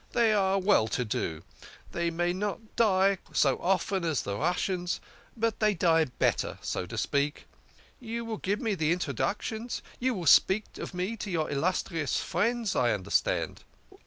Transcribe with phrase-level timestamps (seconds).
[0.13, 1.43] They are all well to do.
[1.91, 4.99] They may not die so often as the Russians,
[5.37, 7.45] but they die better, so to speak.
[7.99, 12.93] You will give me introductions, you will speak of me to your illustrious friends, I
[12.93, 13.63] understand."